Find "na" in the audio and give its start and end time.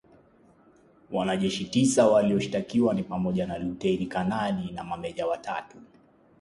3.47-3.57, 4.71-4.83